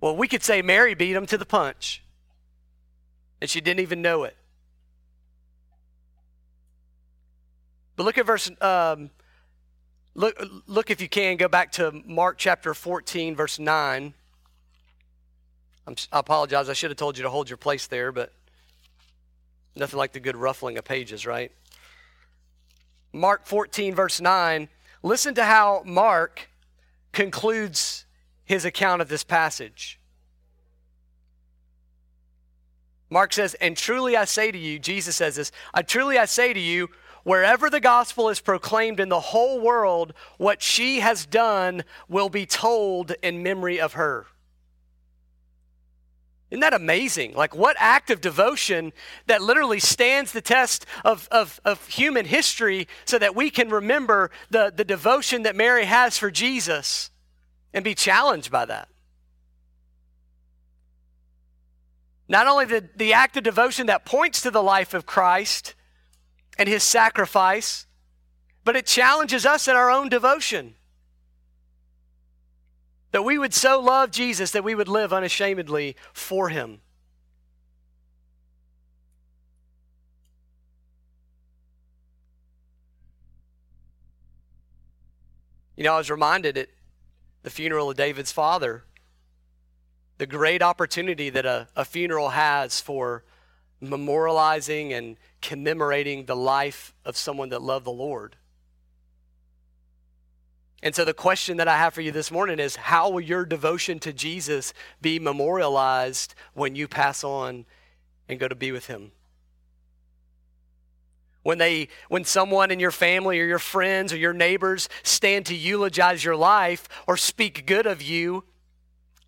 [0.00, 2.02] Well, we could say Mary beat him to the punch,
[3.40, 4.36] and she didn't even know it.
[7.96, 8.50] But look at verse.
[8.60, 9.10] Um,
[10.14, 10.36] look,
[10.66, 11.36] look if you can.
[11.36, 14.14] Go back to Mark chapter 14, verse 9.
[15.86, 16.68] I'm, I apologize.
[16.68, 18.32] I should have told you to hold your place there, but
[19.76, 21.52] nothing like the good ruffling of pages, right?
[23.12, 24.68] Mark 14, verse 9.
[25.02, 26.48] Listen to how Mark
[27.12, 28.06] concludes
[28.44, 30.00] his account of this passage.
[33.10, 36.52] Mark says, And truly I say to you, Jesus says this, I truly I say
[36.52, 36.88] to you,
[37.22, 42.46] wherever the gospel is proclaimed in the whole world, what she has done will be
[42.46, 44.26] told in memory of her.
[46.54, 47.34] Isn't that amazing?
[47.34, 48.92] Like, what act of devotion
[49.26, 54.30] that literally stands the test of, of, of human history so that we can remember
[54.50, 57.10] the, the devotion that Mary has for Jesus
[57.72, 58.86] and be challenged by that?
[62.28, 65.74] Not only the, the act of devotion that points to the life of Christ
[66.56, 67.88] and his sacrifice,
[68.62, 70.76] but it challenges us in our own devotion.
[73.14, 76.80] That we would so love Jesus that we would live unashamedly for him.
[85.76, 86.70] You know, I was reminded at
[87.44, 88.82] the funeral of David's father,
[90.18, 93.22] the great opportunity that a, a funeral has for
[93.80, 98.34] memorializing and commemorating the life of someone that loved the Lord.
[100.84, 103.46] And so, the question that I have for you this morning is how will your
[103.46, 107.64] devotion to Jesus be memorialized when you pass on
[108.28, 109.12] and go to be with him?
[111.42, 115.54] When, they, when someone in your family or your friends or your neighbors stand to
[115.54, 118.44] eulogize your life or speak good of you,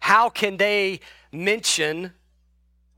[0.00, 1.00] how can they
[1.32, 2.12] mention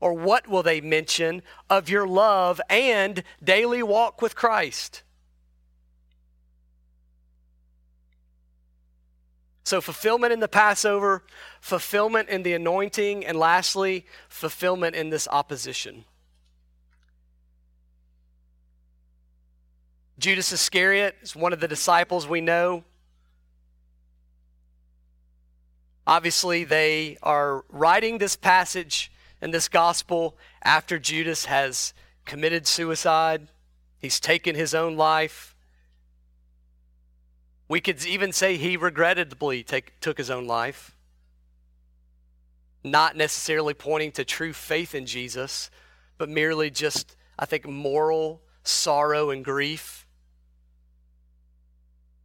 [0.01, 5.03] or what will they mention of your love and daily walk with Christ?
[9.69, 11.21] So, fulfillment in the Passover,
[11.61, 16.05] fulfillment in the anointing, and lastly, fulfillment in this opposition.
[20.17, 22.83] Judas Iscariot is one of the disciples we know.
[26.07, 31.93] Obviously, they are writing this passage and this gospel after Judas has
[32.25, 33.49] committed suicide.
[33.99, 35.48] He's taken his own life.
[37.69, 40.97] We could even say he regrettably take, took his own life,
[42.83, 45.69] not necessarily pointing to true faith in Jesus,
[46.17, 50.07] but merely just, I think, moral sorrow and grief.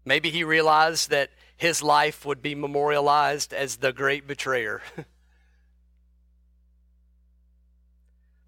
[0.06, 4.80] Maybe he realized that his life would be memorialized as the great betrayer.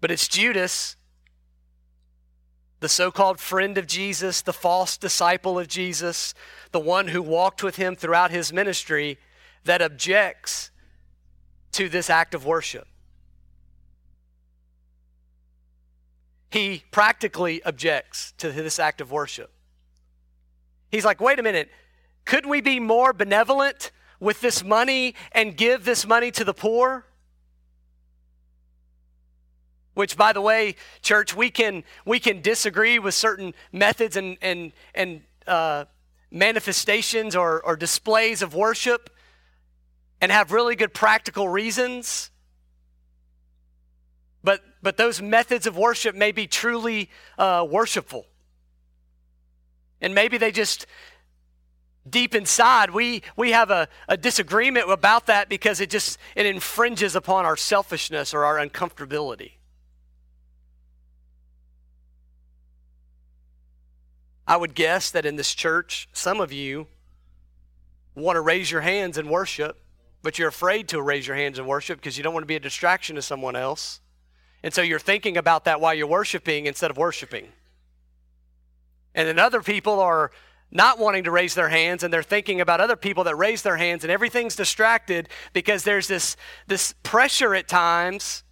[0.01, 0.95] but it's Judas
[2.79, 6.33] the so called friend of Jesus, the false disciple of Jesus,
[6.71, 9.17] the one who walked with him throughout his ministry,
[9.63, 10.71] that objects
[11.71, 12.87] to this act of worship.
[16.49, 19.51] He practically objects to this act of worship.
[20.89, 21.69] He's like, wait a minute,
[22.25, 27.05] could we be more benevolent with this money and give this money to the poor?
[29.97, 34.71] Which by the way church we can we can disagree with certain methods and and
[34.93, 35.85] and uh,
[36.29, 39.09] manifestations or, or displays of worship
[40.21, 42.29] and have really good practical reasons.
[44.43, 48.27] But but those methods of worship may be truly uh, worshipful.
[49.99, 50.85] And maybe they just
[52.07, 57.15] deep inside we we have a, a disagreement about that because it just it infringes
[57.15, 59.56] upon our selfishness or our uncomfortability
[64.47, 66.87] I would guess that in this church, some of you
[68.15, 69.77] want to raise your hands and worship,
[70.23, 72.55] but you're afraid to raise your hands and worship because you don't want to be
[72.55, 73.99] a distraction to someone else.
[74.63, 77.49] And so you're thinking about that while you're worshiping instead of worshiping.
[79.13, 80.31] And then other people are
[80.71, 83.77] not wanting to raise their hands and they're thinking about other people that raise their
[83.77, 86.35] hands and everything's distracted because there's this,
[86.67, 88.43] this pressure at times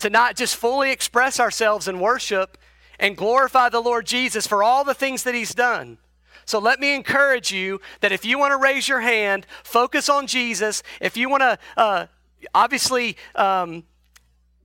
[0.00, 2.58] to not just fully express ourselves in worship
[2.98, 5.98] and glorify the Lord Jesus for all the things that He's done.
[6.46, 10.26] So let me encourage you that if you want to raise your hand, focus on
[10.26, 10.82] Jesus.
[11.00, 12.06] If you want to, uh,
[12.54, 13.84] obviously, um,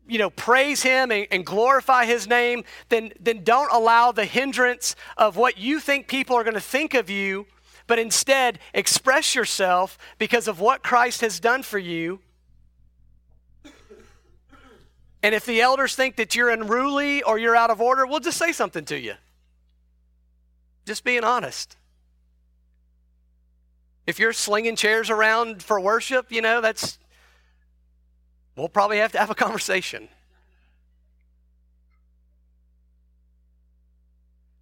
[0.07, 4.95] you know, praise Him and, and glorify His name, then then don't allow the hindrance
[5.17, 7.47] of what you think people are going to think of you,
[7.88, 12.19] but instead express yourself because of what Christ has done for you
[15.22, 18.38] and if the elders think that you're unruly or you're out of order, we'll just
[18.38, 19.15] say something to you.
[20.86, 21.76] Just being honest.
[24.07, 26.97] If you're slinging chairs around for worship, you know, that's
[28.59, 30.09] We'll probably have to have a conversation.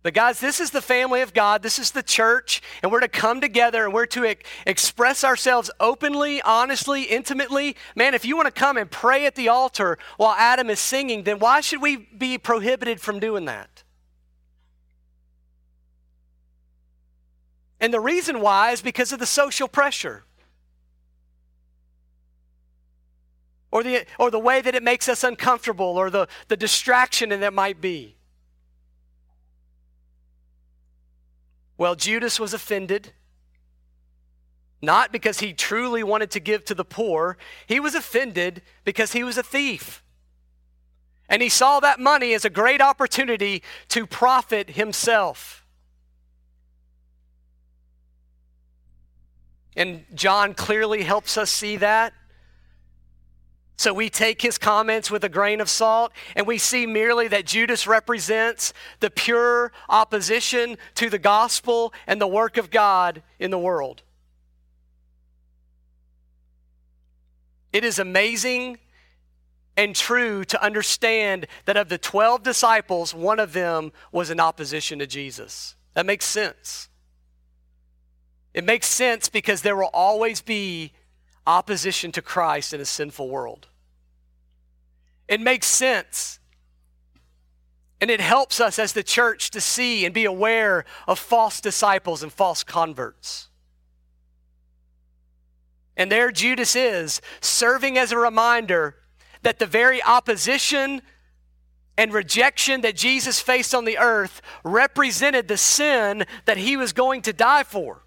[0.08, 1.62] But, guys, this is the family of God.
[1.64, 2.62] This is the church.
[2.82, 7.76] And we're to come together and we're to e- express ourselves openly, honestly, intimately.
[7.94, 11.24] Man, if you want to come and pray at the altar while Adam is singing,
[11.24, 13.84] then why should we be prohibited from doing that?
[17.82, 20.24] And the reason why is because of the social pressure.
[23.72, 27.54] Or the, or the way that it makes us uncomfortable, or the, the distraction that
[27.54, 28.17] might be.
[31.78, 33.14] Well, Judas was offended,
[34.82, 39.24] not because he truly wanted to give to the poor, he was offended because he
[39.24, 40.04] was a thief.
[41.30, 45.66] And he saw that money as a great opportunity to profit himself.
[49.76, 52.14] And John clearly helps us see that.
[53.78, 57.46] So we take his comments with a grain of salt and we see merely that
[57.46, 63.60] Judas represents the pure opposition to the gospel and the work of God in the
[63.60, 64.02] world.
[67.72, 68.80] It is amazing
[69.76, 74.98] and true to understand that of the 12 disciples, one of them was in opposition
[74.98, 75.76] to Jesus.
[75.94, 76.90] That makes sense.
[78.56, 80.94] It makes sense because there will always be
[81.48, 83.68] opposition to Christ in a sinful world.
[85.28, 86.40] It makes sense.
[88.00, 92.22] And it helps us as the church to see and be aware of false disciples
[92.22, 93.50] and false converts.
[95.96, 98.98] And there Judas is, serving as a reminder
[99.42, 101.02] that the very opposition
[101.98, 107.24] and rejection that Jesus faced on the earth represented the sin that he was going
[107.24, 108.04] to die for.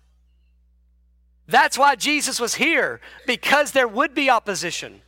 [1.50, 5.02] That's why Jesus was here, because there would be opposition.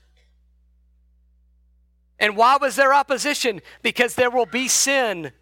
[2.18, 3.60] And why was there opposition?
[3.82, 5.32] Because there will be sin.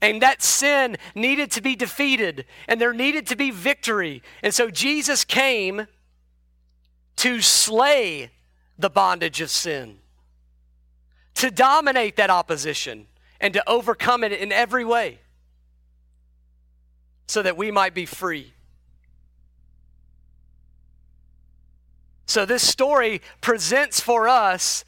[0.00, 4.22] And that sin needed to be defeated, and there needed to be victory.
[4.42, 5.86] And so Jesus came
[7.16, 8.30] to slay
[8.78, 9.98] the bondage of sin,
[11.34, 13.06] to dominate that opposition,
[13.40, 15.20] and to overcome it in every way
[17.26, 18.54] so that we might be free.
[22.28, 24.84] So, this story presents for us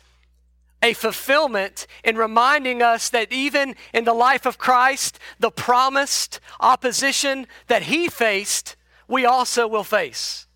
[0.83, 7.47] a fulfillment in reminding us that even in the life of Christ, the promised opposition
[7.67, 8.77] that he faced,
[9.09, 10.47] we also will face.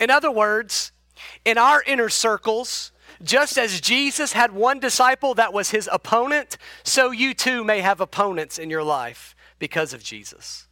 [0.00, 0.90] In other words,
[1.44, 2.90] in our inner circles,
[3.22, 8.00] just as Jesus had one disciple that was his opponent, so you too may have
[8.00, 10.67] opponents in your life because of Jesus.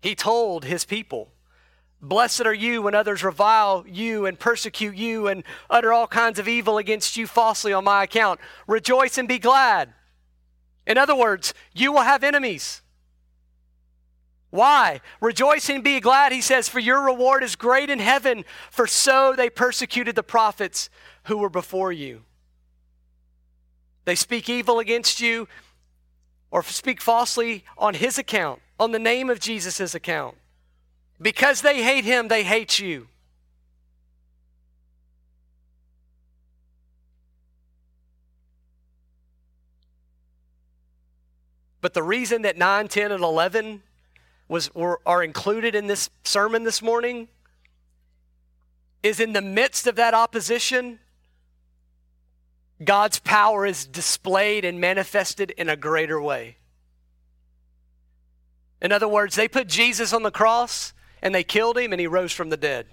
[0.00, 1.32] He told his people,
[2.02, 6.48] Blessed are you when others revile you and persecute you and utter all kinds of
[6.48, 8.40] evil against you falsely on my account.
[8.66, 9.92] Rejoice and be glad.
[10.86, 12.80] In other words, you will have enemies.
[14.48, 15.02] Why?
[15.20, 19.34] Rejoice and be glad, he says, for your reward is great in heaven, for so
[19.36, 20.88] they persecuted the prophets
[21.24, 22.22] who were before you.
[24.06, 25.48] They speak evil against you
[26.50, 30.36] or speak falsely on his account on the name of Jesus' account.
[31.20, 33.08] Because they hate him, they hate you.
[41.82, 43.82] But the reason that 9, 10, and 11
[44.48, 47.28] was, were, are included in this sermon this morning
[49.02, 50.98] is in the midst of that opposition,
[52.82, 56.56] God's power is displayed and manifested in a greater way.
[58.82, 62.06] In other words, they put Jesus on the cross and they killed him and he
[62.06, 62.86] rose from the dead.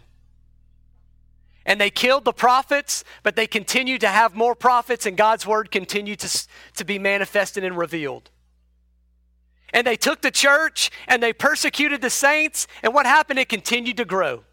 [1.65, 5.69] And they killed the prophets, but they continued to have more prophets and God's word
[5.69, 8.29] continued to, to be manifested and revealed.
[9.73, 13.39] And they took the church and they persecuted the saints, and what happened?
[13.39, 14.43] It continued to grow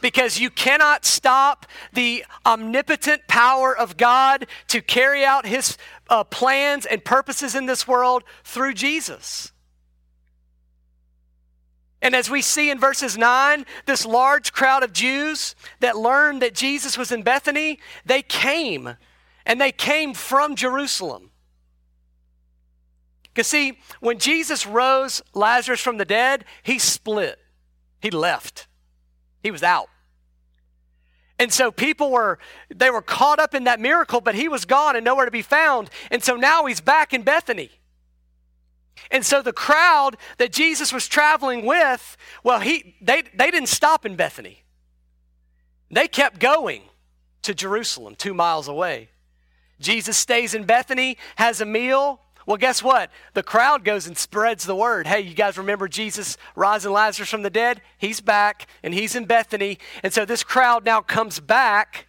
[0.00, 5.76] because you cannot stop the omnipotent power of God to carry out his
[6.08, 9.52] uh, plans and purposes in this world through Jesus.
[12.02, 16.54] And as we see in verses 9, this large crowd of Jews that learned that
[16.54, 18.96] Jesus was in Bethany, they came,
[19.44, 21.30] and they came from Jerusalem.
[23.24, 27.38] Because, see, when Jesus rose Lazarus from the dead, he split,
[28.00, 28.68] he left.
[29.42, 29.88] He was out.
[31.38, 32.38] And so people were
[32.74, 35.42] they were caught up in that miracle, but he was gone and nowhere to be
[35.42, 35.90] found.
[36.10, 37.70] And so now he's back in Bethany.
[39.10, 44.06] And so the crowd that Jesus was traveling with, well, he, they, they didn't stop
[44.06, 44.64] in Bethany.
[45.90, 46.82] They kept going
[47.42, 49.10] to Jerusalem, two miles away.
[49.78, 52.20] Jesus stays in Bethany, has a meal.
[52.46, 53.10] Well, guess what?
[53.34, 55.06] The crowd goes and spreads the word.
[55.06, 57.82] Hey, you guys remember Jesus rising Lazarus from the dead?
[57.98, 59.78] He's back and he's in Bethany.
[60.02, 62.06] And so this crowd now comes back.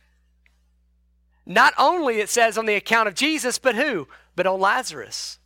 [1.46, 4.08] Not only, it says on the account of Jesus, but who?
[4.36, 5.40] But on Lazarus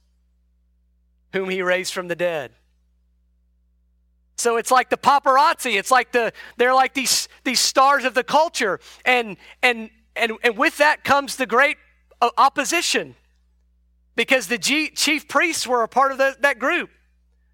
[1.33, 2.51] whom he raised from the dead.
[4.37, 5.77] So it's like the paparazzi.
[5.77, 10.57] It's like the they're like these these stars of the culture, and and and and
[10.57, 11.77] with that comes the great
[12.21, 13.15] uh, opposition,
[14.15, 16.89] because the G, chief priests were a part of the, that group.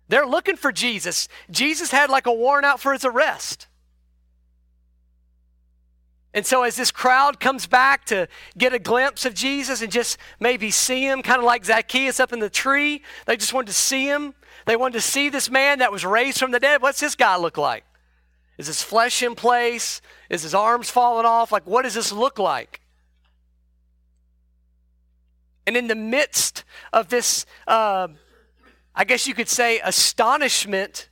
[0.10, 1.28] They're looking for Jesus.
[1.52, 3.68] Jesus had like a warrant out for his arrest.
[6.34, 8.28] And so, as this crowd comes back to
[8.58, 12.32] get a glimpse of Jesus and just maybe see him, kind of like Zacchaeus up
[12.32, 14.34] in the tree, they just wanted to see him.
[14.66, 16.82] They wanted to see this man that was raised from the dead.
[16.82, 17.86] What's this guy look like?
[18.58, 20.02] Is his flesh in place?
[20.30, 21.52] Is his arms falling off?
[21.52, 22.82] Like, what does this look like?
[25.68, 26.64] And in the midst
[26.94, 28.08] of this, uh,
[28.96, 31.10] I guess you could say, astonishment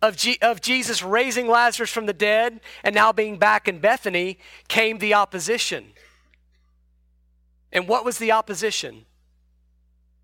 [0.00, 4.38] of, G- of Jesus raising Lazarus from the dead and now being back in Bethany
[4.66, 5.92] came the opposition.
[7.70, 9.04] And what was the opposition?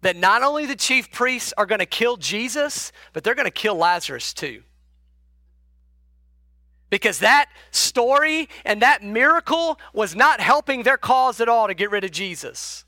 [0.00, 3.50] That not only the chief priests are going to kill Jesus, but they're going to
[3.50, 4.62] kill Lazarus too.
[6.88, 11.90] Because that story and that miracle was not helping their cause at all to get
[11.90, 12.83] rid of Jesus.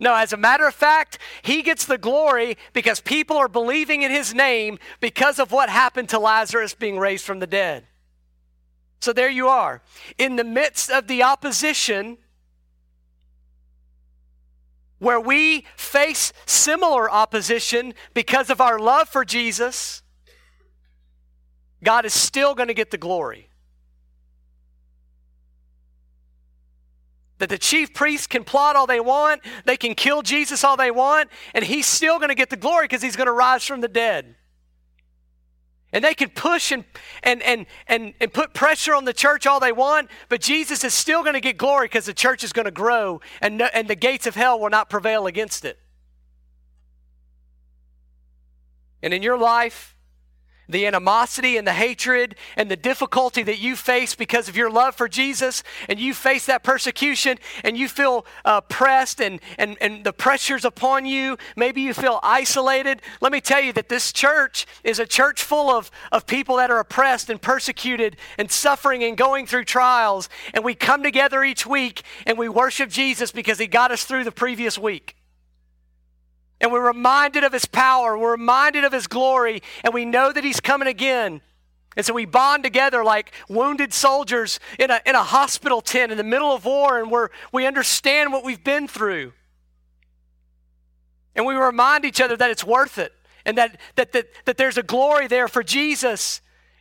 [0.00, 4.10] No, as a matter of fact, he gets the glory because people are believing in
[4.10, 7.84] his name because of what happened to Lazarus being raised from the dead.
[9.00, 9.82] So there you are.
[10.16, 12.18] In the midst of the opposition,
[14.98, 20.02] where we face similar opposition because of our love for Jesus,
[21.82, 23.47] God is still going to get the glory.
[27.38, 30.90] That the chief priests can plot all they want, they can kill Jesus all they
[30.90, 33.80] want, and he's still going to get the glory because he's going to rise from
[33.80, 34.34] the dead.
[35.92, 36.84] And they can push and,
[37.22, 40.92] and, and, and, and put pressure on the church all they want, but Jesus is
[40.92, 43.88] still going to get glory because the church is going to grow and, no, and
[43.88, 45.78] the gates of hell will not prevail against it.
[49.02, 49.96] And in your life,
[50.68, 54.94] the animosity and the hatred and the difficulty that you face because of your love
[54.94, 60.04] for Jesus, and you face that persecution and you feel uh, pressed and, and, and
[60.04, 63.02] the pressures upon you, maybe you feel isolated.
[63.20, 66.70] Let me tell you that this church is a church full of, of people that
[66.70, 70.28] are oppressed and persecuted and suffering and going through trials.
[70.54, 74.24] And we come together each week and we worship Jesus because he got us through
[74.24, 75.17] the previous week.
[76.60, 80.42] And we're reminded of his power, we're reminded of his glory, and we know that
[80.42, 81.40] he's coming again.
[81.96, 86.18] And so we bond together like wounded soldiers in a, in a hospital tent in
[86.18, 89.32] the middle of war, and we're, we understand what we've been through.
[91.34, 93.12] And we remind each other that it's worth it,
[93.44, 96.40] and that, that, that, that there's a glory there for Jesus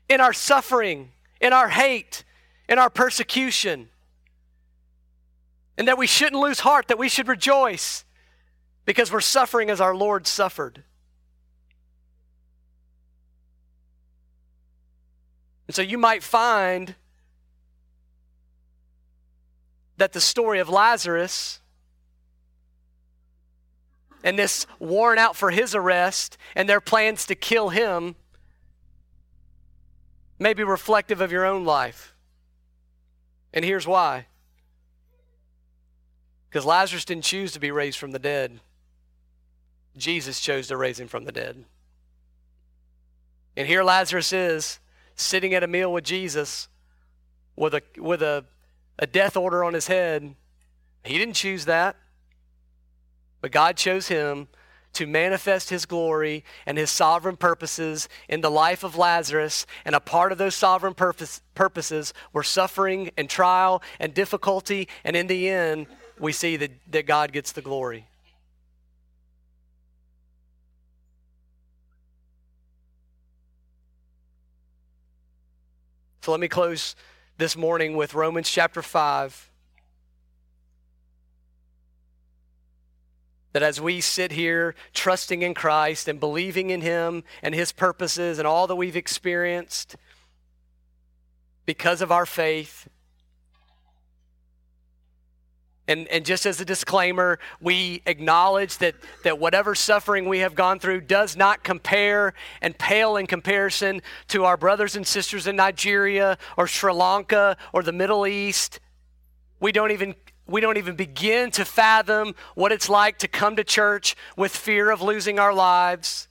[0.10, 2.24] in our suffering, in our hate,
[2.68, 3.90] in our persecution.
[5.78, 8.04] And that we shouldn't lose heart, that we should rejoice
[8.88, 10.82] because we're suffering as our Lord suffered.
[15.68, 16.96] And so you might find
[19.98, 21.60] that the story of Lazarus
[24.24, 28.16] and this warrant out for his arrest and their plans to kill him
[30.40, 32.16] may be reflective of your own life.
[33.54, 34.28] And here's why
[36.50, 38.62] because Lazarus didn't choose to be raised from the dead.
[39.98, 41.66] Jesus chose to raise him from the dead.
[43.56, 44.80] And here Lazarus is
[45.16, 46.68] sitting at a meal with Jesus
[47.58, 48.46] with a, with a,
[49.00, 50.36] a death order on his head.
[51.04, 51.96] He didn't choose that,
[53.42, 54.48] but God chose him
[54.94, 59.66] to manifest his glory and his sovereign purposes in the life of Lazarus.
[59.86, 64.88] And a part of those sovereign purpose, purposes were suffering and trial and difficulty.
[65.04, 65.88] And in the end,
[66.20, 68.08] we see that, that God gets the glory.
[76.28, 76.94] So let me close
[77.38, 79.50] this morning with Romans chapter 5.
[83.54, 88.40] That as we sit here trusting in Christ and believing in Him and His purposes
[88.40, 89.96] and all that we've experienced
[91.66, 92.90] because of our faith,
[95.88, 100.80] And, and just as a disclaimer, we acknowledge that, that whatever suffering we have gone
[100.80, 106.38] through does not compare and pale in comparison to our brothers and sisters in Nigeria
[106.58, 108.82] or Sri Lanka or the Middle East.
[109.62, 110.16] We don't even
[110.46, 114.92] we don't even begin to fathom what it's like to come to church with fear
[114.92, 116.30] of losing our lives.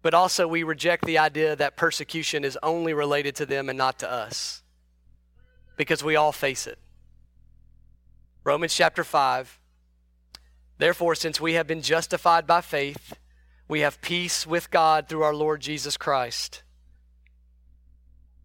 [0.00, 3.98] But also, we reject the idea that persecution is only related to them and not
[3.98, 4.62] to us
[5.78, 6.78] because we all face it.
[8.44, 9.58] Romans chapter 5.
[10.76, 13.14] Therefore, since we have been justified by faith,
[13.68, 16.62] we have peace with God through our Lord Jesus Christ.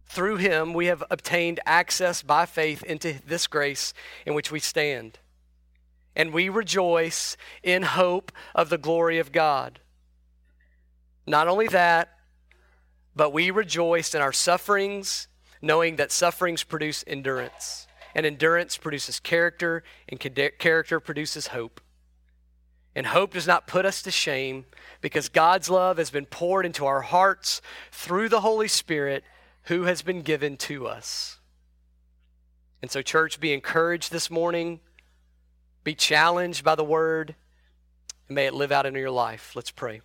[0.06, 3.92] Through him, we have obtained access by faith into this grace
[4.24, 5.18] in which we stand.
[6.14, 9.80] And we rejoice in hope of the glory of God.
[11.26, 12.10] Not only that,
[13.16, 15.26] but we rejoice in our sufferings
[15.64, 20.20] knowing that sufferings produce endurance, and endurance produces character, and
[20.58, 21.80] character produces hope.
[22.94, 24.66] And hope does not put us to shame
[25.00, 27.60] because God's love has been poured into our hearts
[27.90, 29.24] through the Holy Spirit
[29.64, 31.40] who has been given to us.
[32.82, 34.80] And so, church, be encouraged this morning,
[35.82, 37.34] be challenged by the word,
[38.28, 39.56] and may it live out in your life.
[39.56, 40.02] Let's pray.